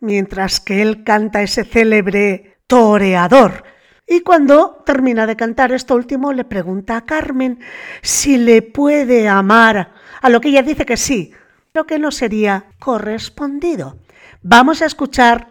mientras 0.00 0.60
que 0.60 0.82
él 0.82 1.04
canta 1.04 1.40
ese 1.40 1.64
célebre 1.64 2.58
toreador 2.66 3.64
y 4.06 4.20
cuando 4.20 4.82
termina 4.84 5.26
de 5.26 5.36
cantar 5.36 5.72
esto 5.72 5.94
último, 5.94 6.34
le 6.34 6.44
pregunta 6.44 6.98
a 6.98 7.06
Carmen 7.06 7.60
si 8.02 8.36
le 8.36 8.60
puede 8.60 9.26
amar, 9.26 9.94
a 10.20 10.28
lo 10.28 10.38
que 10.40 10.48
ella 10.48 10.62
dice 10.62 10.84
que 10.84 10.98
sí, 10.98 11.32
pero 11.72 11.86
que 11.86 11.98
no 11.98 12.10
sería 12.10 12.66
correspondido. 12.78 13.96
Vamos 14.42 14.82
a 14.82 14.86
escuchar 14.86 15.48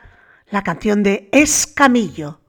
la 0.51 0.61
canción 0.61 1.01
de 1.01 1.27
Escamillo. 1.31 2.40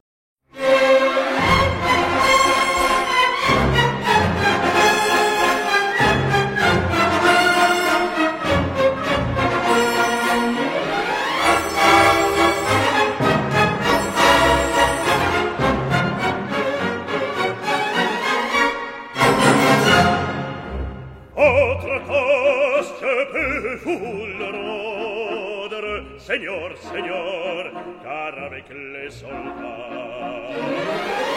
Señor, 26.32 26.72
señor, 26.78 27.64
cara 28.02 28.48
ve 28.48 28.64
que 28.64 28.72
le 28.72 29.10
solta. 29.10 29.74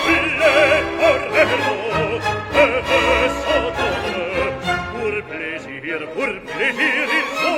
Ville 0.05 0.53
orrelo, 1.11 1.77
te 2.53 2.65
beso 2.87 3.57
todo, 3.79 4.25
pur 4.93 5.15
plaisir, 5.25 5.99
pur 6.15 6.33
plaisir, 6.43 7.07
il 7.19 7.27
so, 7.41 7.55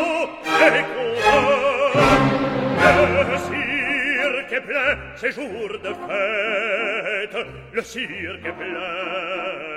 e 2.81 3.37
cirque 3.47 4.57
plein, 4.65 4.93
séjour 5.15 5.71
de 5.85 5.91
fête, 6.07 7.37
le 7.71 7.81
cirque 7.83 8.51
plein. 8.57 9.76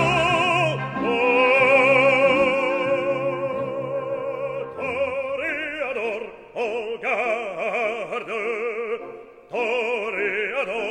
Colorado. 10.65 10.90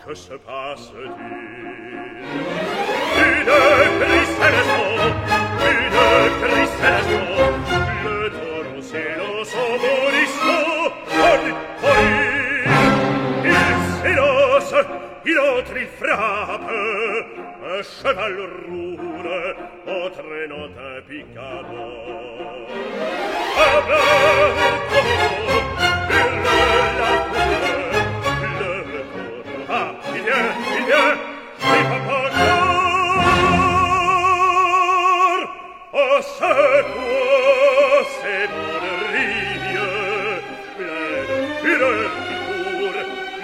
Crucified 0.00 0.59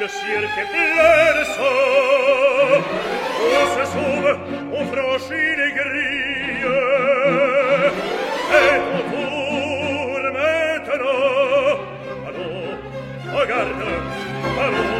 le 0.00 0.08
ciel 0.08 0.46
fait 0.54 0.68
berce 0.72 1.58
On 3.48 3.66
se 3.74 3.84
sauve, 3.92 4.38
on 4.72 4.84
franchit 4.86 5.56
les 5.56 5.72
grilles 5.72 6.66
Et 8.52 8.76
on 8.94 9.02
tourne 9.10 10.28
maintenant 10.32 11.78
Allons, 12.26 13.38
regarde, 13.38 13.82
allons 14.60 14.95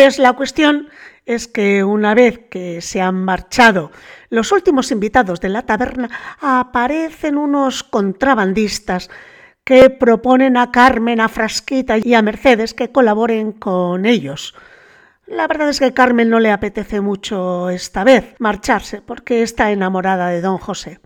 pues 0.00 0.18
la 0.18 0.32
cuestión 0.32 0.88
es 1.26 1.46
que 1.46 1.84
una 1.84 2.14
vez 2.14 2.40
que 2.50 2.80
se 2.80 3.02
han 3.02 3.22
marchado 3.22 3.92
los 4.30 4.50
últimos 4.50 4.90
invitados 4.92 5.42
de 5.42 5.50
la 5.50 5.66
taberna, 5.66 6.08
aparecen 6.40 7.36
unos 7.36 7.82
contrabandistas 7.82 9.10
que 9.62 9.90
proponen 9.90 10.56
a 10.56 10.70
Carmen, 10.70 11.20
a 11.20 11.28
Frasquita 11.28 11.98
y 11.98 12.14
a 12.14 12.22
Mercedes 12.22 12.72
que 12.72 12.90
colaboren 12.90 13.52
con 13.52 14.06
ellos. 14.06 14.54
La 15.26 15.46
verdad 15.46 15.68
es 15.68 15.80
que 15.80 15.92
Carmen 15.92 16.30
no 16.30 16.40
le 16.40 16.50
apetece 16.50 17.02
mucho 17.02 17.68
esta 17.68 18.02
vez 18.02 18.36
marcharse 18.38 19.02
porque 19.02 19.42
está 19.42 19.70
enamorada 19.70 20.28
de 20.28 20.40
don 20.40 20.56
José. 20.56 20.98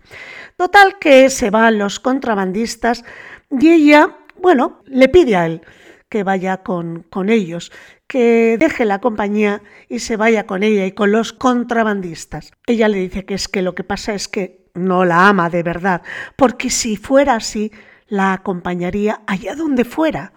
Total 0.55 0.99
que 0.99 1.29
se 1.29 1.49
van 1.49 1.79
los 1.79 1.99
contrabandistas 1.99 3.03
y 3.51 3.71
ella, 3.71 4.15
bueno, 4.41 4.79
le 4.85 5.09
pide 5.09 5.35
a 5.35 5.47
él 5.47 5.63
que 6.09 6.23
vaya 6.23 6.63
con, 6.63 7.03
con 7.09 7.29
ellos, 7.29 7.73
que 8.07 8.57
deje 8.59 8.85
la 8.85 8.99
compañía 8.99 9.61
y 9.89 9.99
se 9.99 10.17
vaya 10.17 10.45
con 10.45 10.63
ella 10.63 10.85
y 10.85 10.91
con 10.91 11.11
los 11.11 11.33
contrabandistas. 11.33 12.51
Ella 12.67 12.87
le 12.87 12.99
dice 12.99 13.25
que 13.25 13.33
es 13.33 13.47
que 13.47 13.61
lo 13.61 13.75
que 13.75 13.83
pasa 13.83 14.13
es 14.13 14.27
que 14.27 14.65
no 14.73 15.05
la 15.05 15.27
ama 15.27 15.49
de 15.49 15.63
verdad, 15.63 16.01
porque 16.35 16.69
si 16.69 16.97
fuera 16.97 17.35
así, 17.35 17.71
la 18.07 18.33
acompañaría 18.33 19.21
allá 19.25 19.55
donde 19.55 19.85
fuera. 19.85 20.33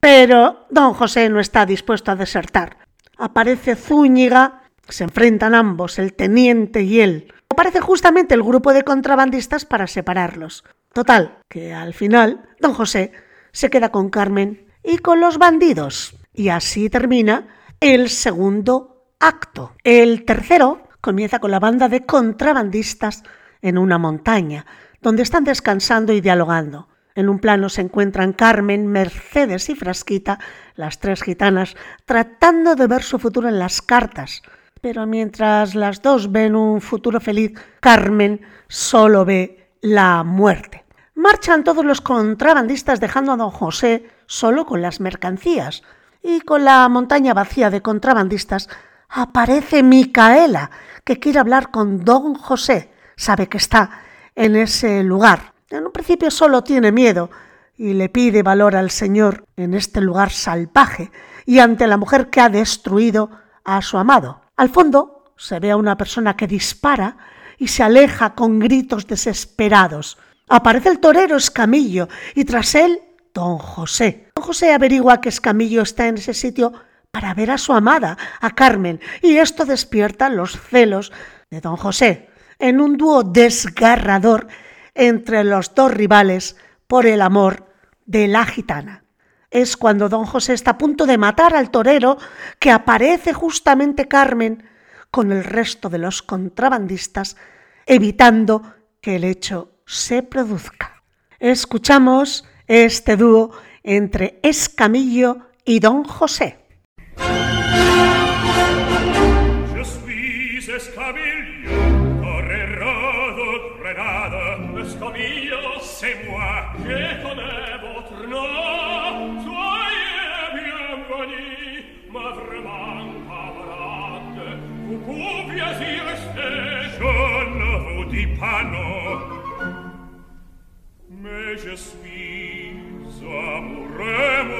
Pero 0.00 0.66
don 0.70 0.94
José 0.94 1.28
no 1.28 1.40
está 1.40 1.66
dispuesto 1.66 2.10
a 2.10 2.16
desertar. 2.16 2.78
Aparece 3.16 3.76
Zúñiga, 3.76 4.62
se 4.88 5.04
enfrentan 5.04 5.54
ambos, 5.54 5.98
el 5.98 6.12
teniente 6.12 6.82
y 6.82 7.00
él. 7.00 7.32
Aparece 7.48 7.80
justamente 7.80 8.34
el 8.34 8.42
grupo 8.42 8.72
de 8.72 8.82
contrabandistas 8.82 9.64
para 9.64 9.86
separarlos. 9.86 10.64
Total, 10.92 11.38
que 11.48 11.74
al 11.74 11.94
final 11.94 12.48
don 12.60 12.74
José 12.74 13.12
se 13.52 13.70
queda 13.70 13.90
con 13.90 14.10
Carmen 14.10 14.66
y 14.84 14.98
con 14.98 15.20
los 15.20 15.38
bandidos. 15.38 16.15
Y 16.36 16.50
así 16.50 16.90
termina 16.90 17.48
el 17.80 18.10
segundo 18.10 19.06
acto. 19.18 19.72
El 19.82 20.26
tercero 20.26 20.86
comienza 21.00 21.38
con 21.38 21.50
la 21.50 21.58
banda 21.58 21.88
de 21.88 22.04
contrabandistas 22.04 23.22
en 23.62 23.78
una 23.78 23.96
montaña, 23.96 24.66
donde 25.00 25.22
están 25.22 25.44
descansando 25.44 26.12
y 26.12 26.20
dialogando. 26.20 26.88
En 27.14 27.30
un 27.30 27.38
plano 27.38 27.70
se 27.70 27.80
encuentran 27.80 28.34
Carmen, 28.34 28.86
Mercedes 28.86 29.70
y 29.70 29.74
Frasquita, 29.74 30.38
las 30.74 31.00
tres 31.00 31.22
gitanas, 31.22 31.74
tratando 32.04 32.74
de 32.74 32.86
ver 32.86 33.02
su 33.02 33.18
futuro 33.18 33.48
en 33.48 33.58
las 33.58 33.80
cartas. 33.80 34.42
Pero 34.82 35.06
mientras 35.06 35.74
las 35.74 36.02
dos 36.02 36.30
ven 36.30 36.54
un 36.54 36.82
futuro 36.82 37.18
feliz, 37.18 37.52
Carmen 37.80 38.42
solo 38.68 39.24
ve 39.24 39.70
la 39.80 40.22
muerte. 40.22 40.84
Marchan 41.14 41.64
todos 41.64 41.82
los 41.82 42.02
contrabandistas 42.02 43.00
dejando 43.00 43.32
a 43.32 43.36
don 43.38 43.50
José 43.50 44.10
solo 44.26 44.66
con 44.66 44.82
las 44.82 45.00
mercancías. 45.00 45.82
Y 46.28 46.40
con 46.40 46.64
la 46.64 46.88
montaña 46.88 47.34
vacía 47.34 47.70
de 47.70 47.82
contrabandistas 47.82 48.68
aparece 49.08 49.84
Micaela, 49.84 50.72
que 51.04 51.20
quiere 51.20 51.38
hablar 51.38 51.70
con 51.70 52.04
don 52.04 52.34
José. 52.34 52.90
Sabe 53.14 53.46
que 53.46 53.58
está 53.58 54.00
en 54.34 54.56
ese 54.56 55.04
lugar. 55.04 55.52
En 55.70 55.86
un 55.86 55.92
principio 55.92 56.32
solo 56.32 56.64
tiene 56.64 56.90
miedo 56.90 57.30
y 57.76 57.92
le 57.92 58.08
pide 58.08 58.42
valor 58.42 58.74
al 58.74 58.90
Señor 58.90 59.44
en 59.56 59.74
este 59.74 60.00
lugar 60.00 60.32
salvaje 60.32 61.12
y 61.44 61.60
ante 61.60 61.86
la 61.86 61.96
mujer 61.96 62.28
que 62.28 62.40
ha 62.40 62.48
destruido 62.48 63.30
a 63.64 63.80
su 63.80 63.96
amado. 63.96 64.40
Al 64.56 64.70
fondo 64.70 65.32
se 65.36 65.60
ve 65.60 65.70
a 65.70 65.76
una 65.76 65.96
persona 65.96 66.36
que 66.36 66.48
dispara 66.48 67.18
y 67.56 67.68
se 67.68 67.84
aleja 67.84 68.34
con 68.34 68.58
gritos 68.58 69.06
desesperados. 69.06 70.18
Aparece 70.48 70.88
el 70.88 70.98
torero 70.98 71.36
Escamillo 71.36 72.08
y 72.34 72.44
tras 72.44 72.74
él 72.74 73.00
don 73.36 73.58
José. 73.58 74.30
Don 74.34 74.44
José 74.44 74.72
averigua 74.72 75.20
que 75.20 75.28
Escamillo 75.28 75.82
está 75.82 76.08
en 76.08 76.16
ese 76.16 76.32
sitio 76.32 76.72
para 77.10 77.34
ver 77.34 77.50
a 77.50 77.58
su 77.58 77.74
amada, 77.74 78.16
a 78.40 78.54
Carmen, 78.54 78.98
y 79.22 79.36
esto 79.36 79.66
despierta 79.66 80.30
los 80.30 80.58
celos 80.58 81.12
de 81.50 81.60
don 81.60 81.76
José 81.76 82.30
en 82.58 82.80
un 82.80 82.96
dúo 82.96 83.22
desgarrador 83.22 84.48
entre 84.94 85.44
los 85.44 85.74
dos 85.74 85.92
rivales 85.92 86.56
por 86.86 87.04
el 87.04 87.20
amor 87.20 87.66
de 88.06 88.26
la 88.26 88.46
gitana. 88.46 89.04
Es 89.50 89.76
cuando 89.76 90.08
don 90.08 90.24
José 90.24 90.54
está 90.54 90.72
a 90.72 90.78
punto 90.78 91.04
de 91.04 91.18
matar 91.18 91.54
al 91.54 91.70
torero 91.70 92.16
que 92.58 92.70
aparece 92.70 93.34
justamente 93.34 94.08
Carmen 94.08 94.64
con 95.10 95.30
el 95.30 95.44
resto 95.44 95.90
de 95.90 95.98
los 95.98 96.22
contrabandistas, 96.22 97.36
evitando 97.84 98.62
que 99.02 99.16
el 99.16 99.24
hecho 99.24 99.72
se 99.84 100.22
produzca. 100.22 101.02
Escuchamos 101.38 102.46
este 102.66 103.16
dúo 103.16 103.50
entre 103.82 104.38
Escamillo 104.42 105.38
y 105.64 105.80
Don 105.80 106.04
José. 106.04 106.65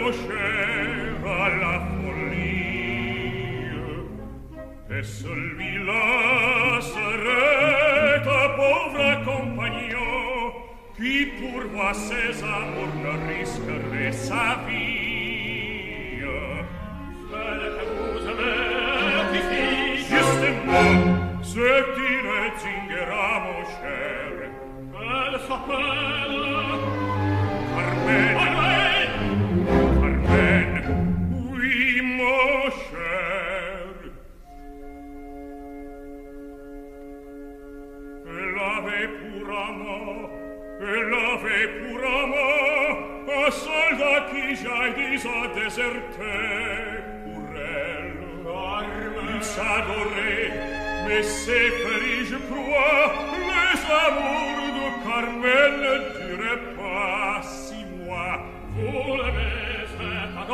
conosceva 0.06 1.48
la 1.56 1.86
follia 1.90 2.94
e 4.88 5.02
solvi 5.02 5.84
la 5.84 6.78
sereta 6.80 8.50
povra 8.50 9.20
chi 10.94 11.26
pur 11.38 11.68
va 11.70 11.92
pur 11.92 12.86
non 13.02 13.26
riscarre 13.26 14.12
sa 14.12 14.62
via. 14.64 16.38
Sala 17.28 17.68
causa 17.76 18.32
me 18.38 18.54
chi 19.30 19.40
si 19.48 20.14
Juste 20.14 20.50
mo 20.64 20.84
se 21.42 21.84
ti 21.94 22.10
rezingeramo 22.30 23.54
scer 23.64 24.34
Al 24.94 25.34
risa 45.16 45.48
deserte 45.54 46.32
Curel 47.24 48.16
arme 48.46 49.42
S'adorer 49.42 50.52
Mais 51.06 51.22
c'est 51.22 51.70
Paris 51.82 52.22
je 52.30 52.38
crois 52.48 53.12
Les 53.50 53.78
amours 54.04 54.70
de 54.78 54.86
Carmen 55.04 55.74
ne 55.84 55.96
duraient 56.18 56.66
pas 56.76 57.42
six 57.42 57.84
mois 57.96 58.38
Vous 58.74 59.16
l'avez 59.16 59.86
fait 59.96 60.26
à 60.38 60.44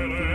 Miller. 0.00 0.29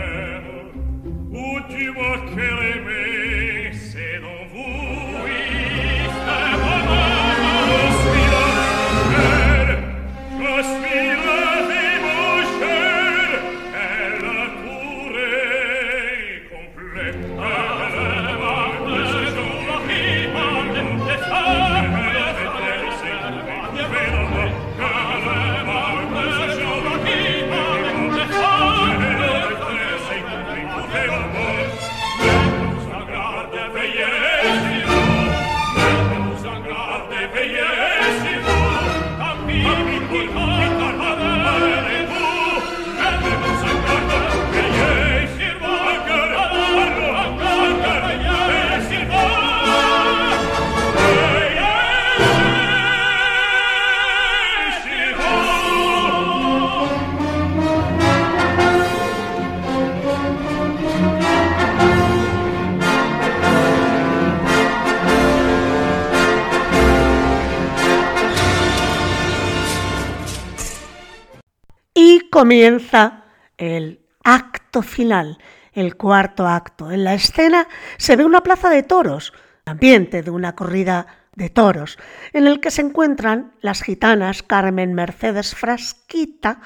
Comienza 72.36 73.24
el 73.56 74.04
acto 74.22 74.82
final, 74.82 75.38
el 75.72 75.96
cuarto 75.96 76.46
acto. 76.46 76.90
En 76.90 77.02
la 77.02 77.14
escena 77.14 77.66
se 77.96 78.14
ve 78.14 78.26
una 78.26 78.42
plaza 78.42 78.68
de 78.68 78.82
toros, 78.82 79.32
ambiente 79.64 80.22
de 80.22 80.30
una 80.30 80.54
corrida 80.54 81.06
de 81.34 81.48
toros, 81.48 81.98
en 82.34 82.46
el 82.46 82.60
que 82.60 82.70
se 82.70 82.82
encuentran 82.82 83.54
las 83.62 83.80
gitanas 83.80 84.42
Carmen 84.42 84.92
Mercedes 84.92 85.54
Frasquita 85.54 86.60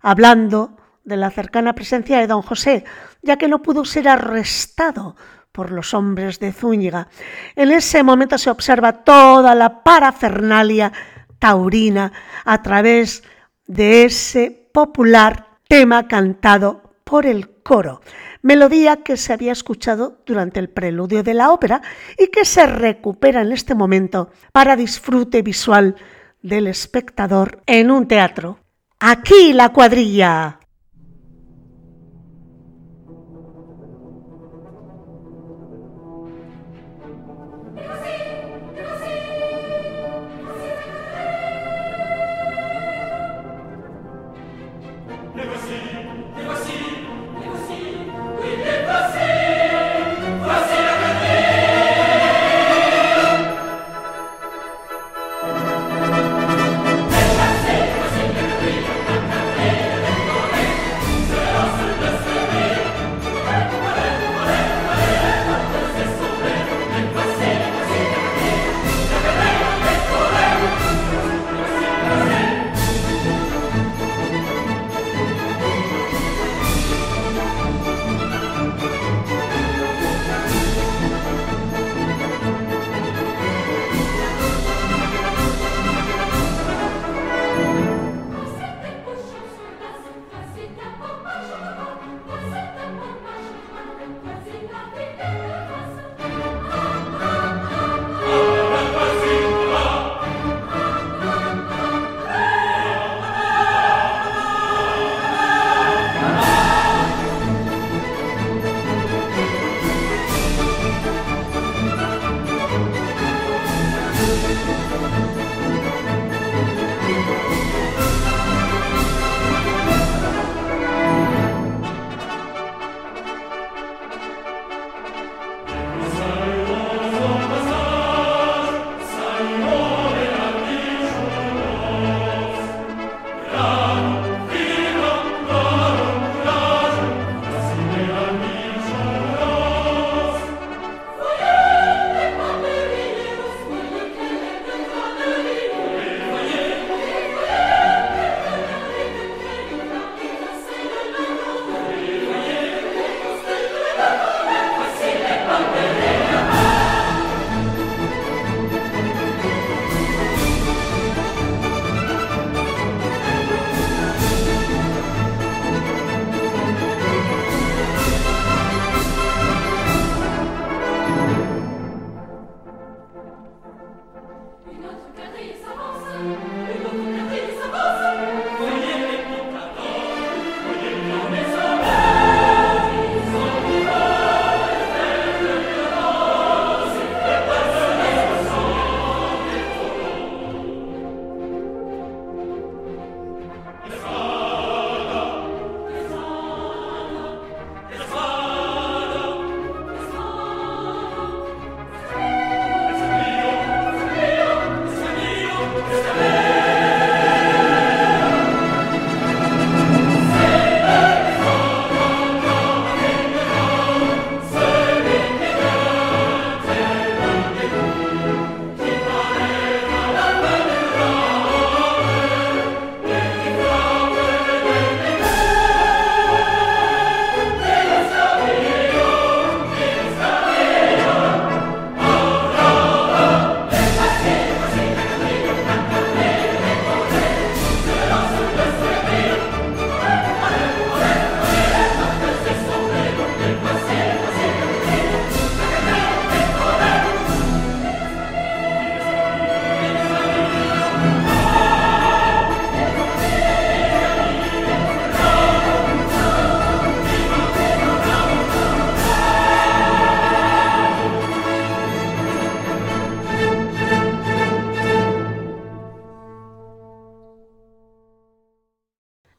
hablando 0.00 0.78
de 1.04 1.18
la 1.18 1.30
cercana 1.30 1.74
presencia 1.74 2.18
de 2.18 2.26
don 2.26 2.40
José, 2.40 2.84
ya 3.20 3.36
que 3.36 3.48
no 3.48 3.60
pudo 3.60 3.84
ser 3.84 4.08
arrestado 4.08 5.16
por 5.52 5.70
los 5.70 5.92
hombres 5.92 6.40
de 6.40 6.50
Zúñiga. 6.50 7.08
En 7.56 7.72
ese 7.72 8.02
momento 8.02 8.38
se 8.38 8.48
observa 8.48 9.04
toda 9.04 9.54
la 9.54 9.84
parafernalia 9.84 10.90
taurina 11.38 12.10
a 12.46 12.62
través 12.62 13.22
de 13.66 14.04
ese 14.04 14.59
popular 14.72 15.58
tema 15.68 16.08
cantado 16.08 16.82
por 17.04 17.26
el 17.26 17.50
coro, 17.62 18.00
melodía 18.42 18.98
que 18.98 19.16
se 19.16 19.32
había 19.32 19.52
escuchado 19.52 20.22
durante 20.24 20.60
el 20.60 20.70
preludio 20.70 21.22
de 21.22 21.34
la 21.34 21.50
ópera 21.50 21.82
y 22.16 22.28
que 22.28 22.44
se 22.44 22.66
recupera 22.66 23.42
en 23.42 23.52
este 23.52 23.74
momento 23.74 24.30
para 24.52 24.76
disfrute 24.76 25.42
visual 25.42 25.96
del 26.42 26.68
espectador 26.68 27.62
en 27.66 27.90
un 27.90 28.06
teatro. 28.06 28.60
Aquí 29.00 29.52
la 29.52 29.70
cuadrilla. 29.70 30.59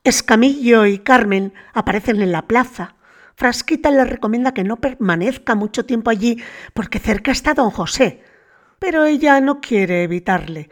Escamillo 0.04 0.88
y 0.88 0.98
Carmen 0.98 1.54
aparecen 1.74 2.22
en 2.22 2.32
la 2.32 2.48
plaza. 2.48 2.96
Frasquita 3.36 3.92
le 3.92 4.04
recomienda 4.04 4.52
que 4.52 4.64
no 4.64 4.78
permanezca 4.78 5.54
mucho 5.54 5.86
tiempo 5.86 6.10
allí 6.10 6.42
porque 6.74 6.98
cerca 6.98 7.32
está 7.32 7.54
don 7.54 7.70
José, 7.70 8.24
pero 8.80 9.06
ella 9.06 9.40
no 9.42 9.62
quiere 9.62 10.04
evitarle. 10.04 10.70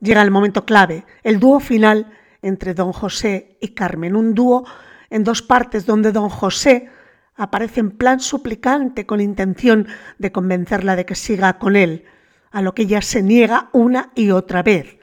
Llega 0.00 0.22
el 0.22 0.32
momento 0.32 0.64
clave, 0.64 1.04
el 1.22 1.38
dúo 1.38 1.60
final 1.60 2.12
entre 2.42 2.74
don 2.74 2.92
José 2.92 3.56
y 3.60 3.68
Carmen, 3.68 4.16
un 4.16 4.34
dúo 4.34 4.64
en 5.08 5.22
dos 5.22 5.40
partes 5.40 5.86
donde 5.86 6.10
don 6.10 6.28
José 6.28 6.90
aparece 7.36 7.78
en 7.78 7.92
plan 7.92 8.18
suplicante 8.18 9.06
con 9.06 9.20
intención 9.20 9.86
de 10.18 10.32
convencerla 10.32 10.96
de 10.96 11.06
que 11.06 11.14
siga 11.14 11.58
con 11.60 11.76
él, 11.76 12.06
a 12.50 12.60
lo 12.62 12.74
que 12.74 12.82
ella 12.82 13.02
se 13.02 13.22
niega 13.22 13.70
una 13.72 14.10
y 14.16 14.30
otra 14.30 14.64
vez. 14.64 14.98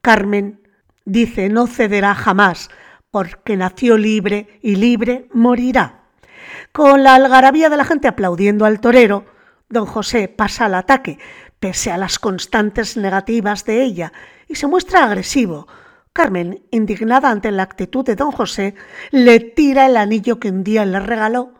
Carmen 0.00 0.61
dice 1.04 1.48
no 1.48 1.66
cederá 1.66 2.14
jamás, 2.14 2.70
porque 3.10 3.56
nació 3.56 3.96
libre 3.96 4.58
y 4.62 4.76
libre 4.76 5.28
morirá. 5.32 6.04
Con 6.72 7.02
la 7.02 7.14
algarabía 7.14 7.68
de 7.68 7.76
la 7.76 7.84
gente 7.84 8.08
aplaudiendo 8.08 8.64
al 8.64 8.80
torero, 8.80 9.26
don 9.68 9.86
José 9.86 10.28
pasa 10.28 10.66
al 10.66 10.74
ataque, 10.74 11.18
pese 11.60 11.90
a 11.90 11.98
las 11.98 12.18
constantes 12.18 12.96
negativas 12.96 13.64
de 13.64 13.82
ella, 13.82 14.12
y 14.48 14.54
se 14.54 14.66
muestra 14.66 15.04
agresivo. 15.04 15.68
Carmen, 16.12 16.62
indignada 16.70 17.30
ante 17.30 17.50
la 17.50 17.62
actitud 17.62 18.04
de 18.04 18.16
don 18.16 18.32
José, 18.32 18.74
le 19.10 19.40
tira 19.40 19.86
el 19.86 19.96
anillo 19.96 20.38
que 20.38 20.50
un 20.50 20.64
día 20.64 20.84
le 20.84 21.00
regaló. 21.00 21.54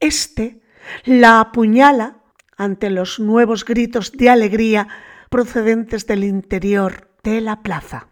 Este 0.00 0.62
la 1.04 1.40
apuñala 1.40 2.18
ante 2.56 2.90
los 2.90 3.20
nuevos 3.20 3.64
gritos 3.64 4.12
de 4.12 4.30
alegría 4.30 4.88
procedentes 5.30 6.06
del 6.06 6.24
interior 6.24 7.08
de 7.22 7.40
la 7.40 7.62
plaza. 7.62 8.08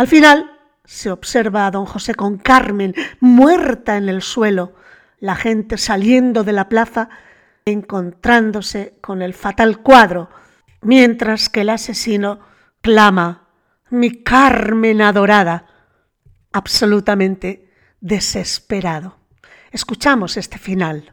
Al 0.00 0.08
final 0.08 0.58
se 0.86 1.10
observa 1.10 1.66
a 1.66 1.70
don 1.70 1.84
José 1.84 2.14
con 2.14 2.38
Carmen 2.38 2.94
muerta 3.20 3.98
en 3.98 4.08
el 4.08 4.22
suelo, 4.22 4.72
la 5.18 5.36
gente 5.36 5.76
saliendo 5.76 6.42
de 6.42 6.54
la 6.54 6.70
plaza 6.70 7.10
encontrándose 7.66 8.96
con 9.02 9.20
el 9.20 9.34
fatal 9.34 9.82
cuadro, 9.82 10.30
mientras 10.80 11.50
que 11.50 11.60
el 11.60 11.68
asesino 11.68 12.40
clama, 12.80 13.50
mi 13.90 14.22
Carmen 14.22 15.02
adorada, 15.02 15.66
absolutamente 16.50 17.70
desesperado. 18.00 19.18
Escuchamos 19.70 20.38
este 20.38 20.56
final. 20.56 21.12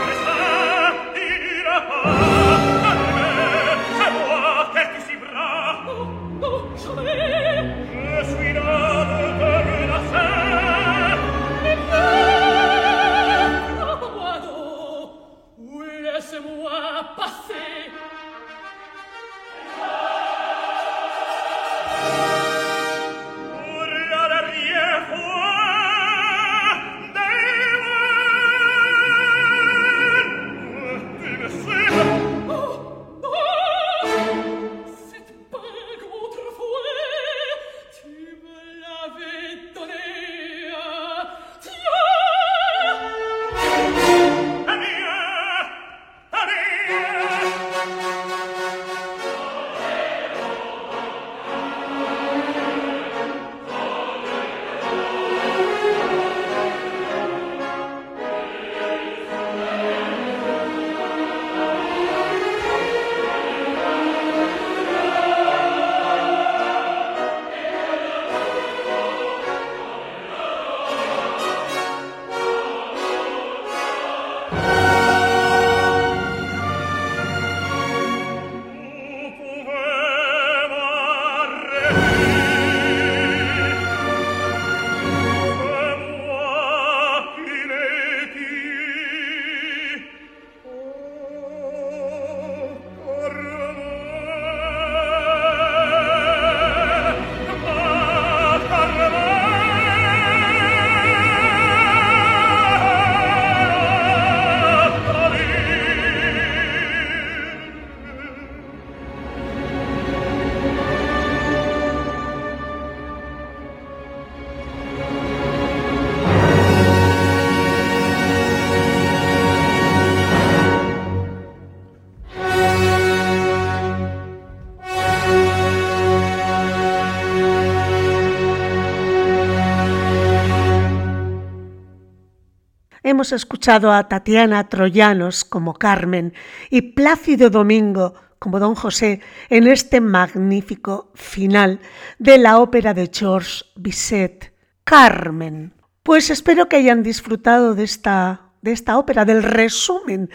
Hemos 133.21 133.33
escuchado 133.33 133.93
a 133.93 134.07
Tatiana 134.07 134.67
Troyanos 134.67 135.45
como 135.45 135.75
Carmen 135.75 136.33
y 136.71 136.81
Plácido 136.93 137.51
Domingo 137.51 138.15
como 138.39 138.59
Don 138.59 138.73
José 138.73 139.21
en 139.51 139.67
este 139.67 140.01
magnífico 140.01 141.11
final 141.13 141.81
de 142.17 142.39
la 142.39 142.57
ópera 142.57 142.95
de 142.95 143.11
Georges 143.13 143.65
Bizet, 143.75 144.55
Carmen. 144.83 145.75
Pues 146.01 146.31
espero 146.31 146.67
que 146.67 146.77
hayan 146.77 147.03
disfrutado 147.03 147.75
de 147.75 147.83
esta, 147.83 148.49
de 148.63 148.71
esta 148.71 148.97
ópera, 148.97 149.23
del 149.23 149.43
resumen 149.43 150.31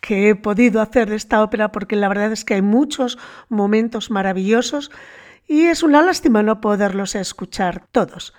que 0.00 0.30
he 0.30 0.34
podido 0.34 0.80
hacer 0.80 1.10
de 1.10 1.16
esta 1.16 1.42
ópera, 1.42 1.72
porque 1.72 1.94
la 1.94 2.08
verdad 2.08 2.32
es 2.32 2.46
que 2.46 2.54
hay 2.54 2.62
muchos 2.62 3.18
momentos 3.50 4.10
maravillosos 4.10 4.90
y 5.46 5.66
es 5.66 5.82
una 5.82 6.00
lástima 6.00 6.42
no 6.42 6.62
poderlos 6.62 7.14
escuchar 7.16 7.84
todos. 7.92 8.32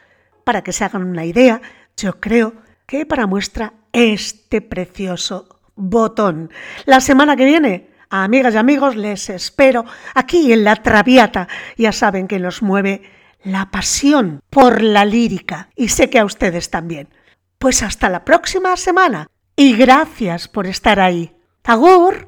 Para 0.43 0.63
que 0.63 0.73
se 0.73 0.85
hagan 0.85 1.03
una 1.03 1.23
idea, 1.23 1.61
yo 1.95 2.19
creo 2.19 2.55
que 2.87 3.05
para 3.05 3.27
muestra 3.27 3.75
este 3.93 4.61
precioso 4.61 5.61
botón. 5.75 6.51
La 6.85 7.01
semana 7.01 7.35
que 7.35 7.45
viene, 7.45 7.89
amigas 8.09 8.53
y 8.53 8.57
amigos, 8.57 8.95
les 8.95 9.29
espero 9.29 9.85
aquí 10.13 10.51
en 10.53 10.63
La 10.63 10.75
Traviata. 10.75 11.47
Ya 11.77 11.91
saben 11.91 12.27
que 12.27 12.39
nos 12.39 12.61
mueve 12.61 13.03
la 13.43 13.71
pasión 13.71 14.41
por 14.49 14.81
la 14.81 15.05
lírica 15.05 15.69
y 15.75 15.89
sé 15.89 16.09
que 16.09 16.19
a 16.19 16.25
ustedes 16.25 16.69
también. 16.69 17.09
Pues 17.57 17.83
hasta 17.83 18.09
la 18.09 18.25
próxima 18.25 18.75
semana 18.77 19.27
y 19.55 19.75
gracias 19.75 20.47
por 20.47 20.67
estar 20.67 20.99
ahí. 20.99 21.35
¡Agur! 21.63 22.27